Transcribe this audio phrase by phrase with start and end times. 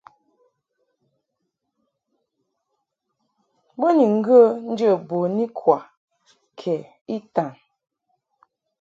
[3.77, 5.77] Bo ni ŋgə̌ njə̌ bun ikwa
[6.59, 6.73] kɛ
[7.15, 7.51] itan.